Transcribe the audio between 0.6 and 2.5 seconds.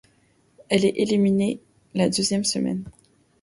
Elle est éliminée la deuxième